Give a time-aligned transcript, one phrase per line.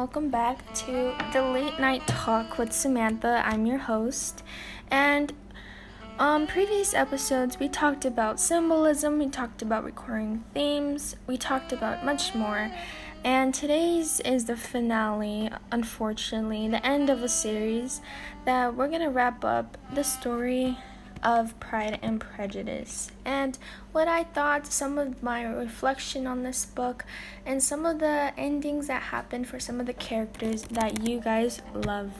[0.00, 3.42] welcome back to the late night talk with Samantha.
[3.44, 4.42] I'm your host,
[4.90, 5.30] and
[6.18, 12.02] on previous episodes, we talked about symbolism, we talked about recurring themes, we talked about
[12.02, 12.72] much more.
[13.24, 18.00] And today's is the finale, unfortunately, the end of a series
[18.46, 20.78] that we're gonna wrap up the story
[21.22, 23.58] of Pride and Prejudice and
[23.92, 27.04] what I thought, some of my reflection on this book,
[27.44, 31.60] and some of the endings that happened for some of the characters that you guys
[31.74, 32.12] love.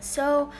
[0.00, 0.50] So,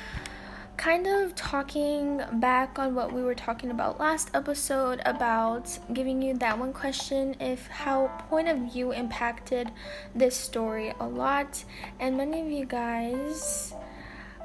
[0.77, 6.35] kind of talking back on what we were talking about last episode about giving you
[6.35, 9.71] that one question if how point of view impacted
[10.15, 11.65] this story a lot
[12.01, 13.73] and many of you guys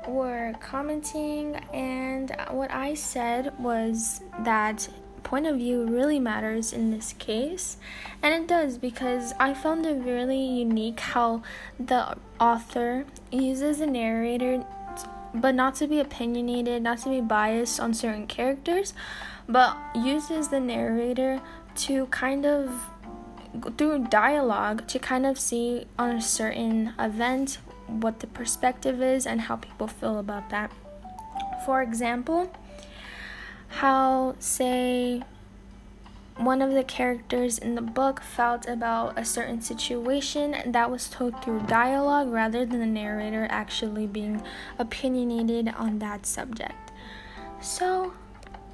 [0.10, 4.90] were commenting, and what I said was that
[5.24, 7.78] point of view really matters in this case,
[8.22, 11.44] and it does because I found it really unique how
[11.80, 14.66] the author uses the narrator,
[15.34, 18.94] but not to be opinionated, not to be biased on certain characters,
[19.48, 21.42] but uses the narrator
[21.76, 22.72] to kind of
[23.78, 27.58] through dialogue to kind of see on a certain event
[27.90, 30.72] what the perspective is and how people feel about that.
[31.66, 32.52] For example,
[33.68, 35.24] how, say,
[36.38, 41.44] one of the characters in the book felt about a certain situation that was told
[41.44, 44.42] through dialogue rather than the narrator actually being
[44.78, 46.92] opinionated on that subject.
[47.62, 48.14] So,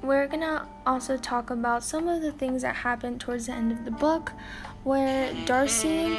[0.00, 3.84] we're gonna also talk about some of the things that happened towards the end of
[3.84, 4.32] the book
[4.86, 6.14] where Darcy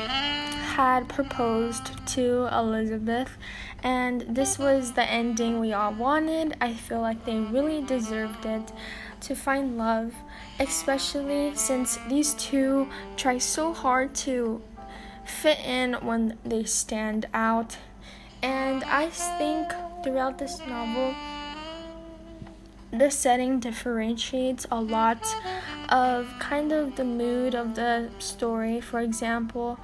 [0.76, 3.38] had proposed to Elizabeth,
[3.82, 6.54] and this was the ending we all wanted.
[6.60, 8.74] I feel like they really deserved it
[9.22, 10.14] to find love,
[10.60, 14.62] especially since these two try so hard to
[15.24, 17.78] fit in when they stand out.
[18.44, 19.72] And I think
[20.04, 21.16] throughout this novel,
[22.92, 25.24] the setting differentiates a lot
[25.90, 28.82] of kind of the mood of the story.
[28.82, 29.80] For example,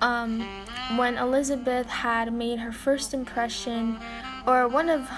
[0.00, 0.46] um,
[0.96, 3.98] when Elizabeth had made her first impression,
[4.46, 5.10] or one of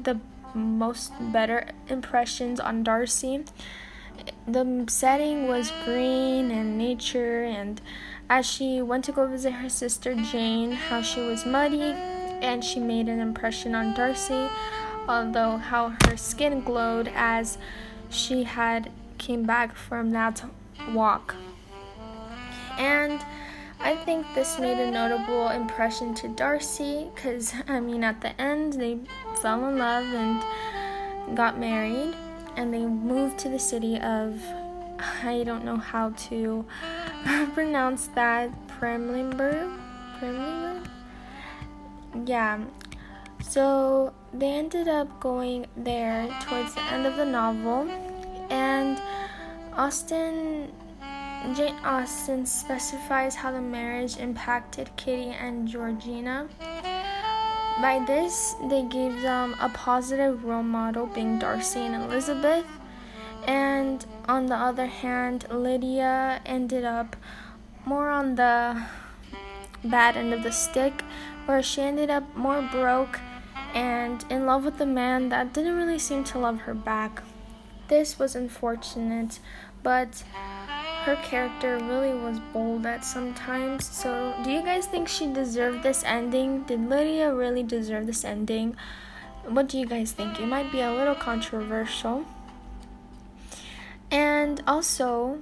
[0.00, 0.20] the
[0.54, 3.44] most better impressions on Darcy,
[4.46, 7.80] the setting was green and nature, and
[8.28, 11.94] as she went to go visit her sister Jane, how she was muddy,
[12.42, 14.48] and she made an impression on Darcy,
[15.08, 17.58] although how her skin glowed as
[18.10, 20.44] she had came back from that
[20.92, 21.34] walk.
[22.78, 23.20] And
[23.80, 28.74] I think this made a notable impression to Darcy because, I mean, at the end,
[28.74, 28.98] they
[29.42, 32.14] fell in love and got married,
[32.56, 34.40] and they moved to the city of,
[35.22, 36.64] I don't know how to
[37.54, 39.78] pronounce that, Premlimber?
[40.18, 40.86] Premlimber?
[42.24, 42.64] Yeah.
[43.42, 47.88] So they ended up going there towards the end of the novel,
[49.76, 50.72] Austen
[51.54, 56.48] Jane Austen specifies how the marriage impacted Kitty and Georgina.
[57.82, 62.64] By this, they gave them a positive role model, being Darcy and Elizabeth.
[63.46, 67.14] And on the other hand, Lydia ended up
[67.84, 68.82] more on the
[69.84, 71.02] bad end of the stick,
[71.44, 73.20] where she ended up more broke
[73.74, 77.22] and in love with a man that didn't really seem to love her back.
[77.88, 79.38] This was unfortunate,
[79.86, 80.24] but
[81.04, 83.86] her character really was bold at some times.
[83.86, 86.64] So, do you guys think she deserved this ending?
[86.64, 88.74] Did Lydia really deserve this ending?
[89.46, 90.40] What do you guys think?
[90.40, 92.24] It might be a little controversial.
[94.10, 95.38] And also,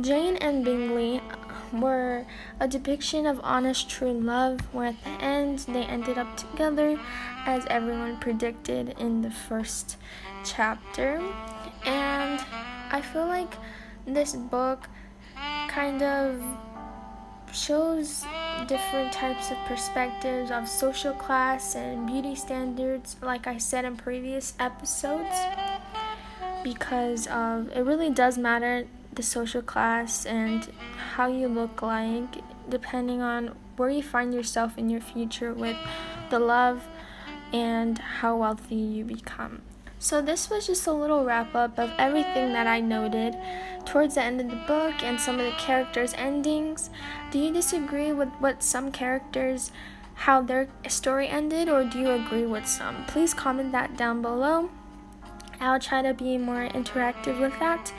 [0.00, 1.20] Jane and Bingley
[1.72, 2.26] were
[2.58, 6.98] a depiction of honest, true love, where at the end they ended up together,
[7.46, 9.98] as everyone predicted in the first
[10.44, 11.22] chapter.
[11.84, 12.40] And
[12.90, 13.54] I feel like
[14.06, 14.88] this book
[15.68, 16.42] kind of
[17.52, 18.24] shows
[18.66, 24.54] different types of perspectives of social class and beauty standards, like I said in previous
[24.58, 25.36] episodes,
[26.62, 30.68] because of it really does matter the social class and
[31.14, 32.36] how you look like,
[32.68, 35.76] depending on where you find yourself in your future with
[36.30, 36.82] the love
[37.52, 39.62] and how wealthy you become.
[40.04, 43.38] So, this was just a little wrap up of everything that I noted
[43.86, 46.90] towards the end of the book and some of the characters' endings.
[47.30, 49.72] Do you disagree with what some characters,
[50.12, 53.06] how their story ended, or do you agree with some?
[53.06, 54.68] Please comment that down below.
[55.58, 57.90] I'll try to be more interactive with that.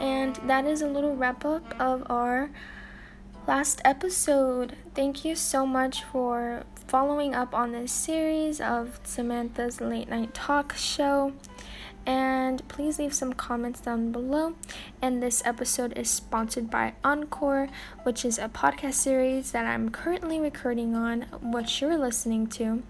[0.00, 2.48] And that is a little wrap up of our
[3.50, 4.76] last episode.
[4.94, 10.72] Thank you so much for following up on this series of Samantha's late night talk
[10.76, 11.32] show.
[12.06, 14.54] And please leave some comments down below.
[15.02, 17.66] And this episode is sponsored by Anchor,
[18.04, 22.84] which is a podcast series that I'm currently recording on, which you're listening to.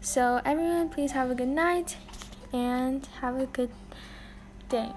[0.00, 1.98] So, everyone, please have a good night
[2.50, 3.70] and have a good
[4.70, 4.88] day.